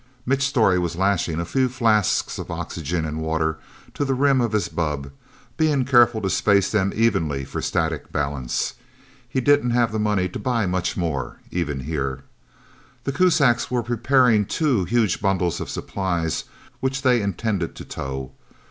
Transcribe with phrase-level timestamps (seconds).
[0.25, 3.59] Mitch Storey was lashing a few flasks of oxygen and water
[3.93, 5.11] to the rim of his bubb,
[5.57, 8.73] being careful to space them evenly for static balance.
[9.29, 12.23] He didn't have the money to buy much more, even here.
[13.03, 16.45] The Kuzaks were preparing two huge bundles of supplies,
[16.79, 18.31] which they intended to tow.